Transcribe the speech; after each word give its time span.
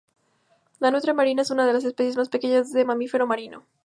La 0.79 0.89
nutria 0.89 1.13
marina 1.13 1.43
es 1.43 1.51
una 1.51 1.67
de 1.67 1.73
las 1.73 1.83
especies 1.83 2.17
más 2.17 2.27
pequeñas 2.29 2.73
de 2.73 2.85
mamífero 2.85 3.27
marino. 3.27 3.67